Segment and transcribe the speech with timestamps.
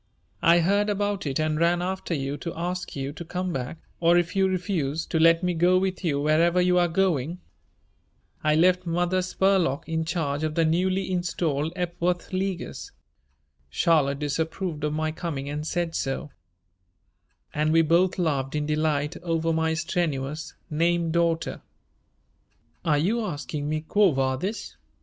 [0.41, 4.17] "I heard about it and ran after you to ask you to come back or,
[4.17, 7.39] if you refused, to let me go with you wherever you are going.
[8.43, 12.91] I left Mother Spurlock in charge of the newly installed Epworth Leaguers.
[13.69, 16.31] Charlotte disapproved of my coming and said so,"
[17.53, 21.61] and we both laughed in delight over my strenuous name daughter.
[22.83, 24.77] "Are you asking me _quo vadis?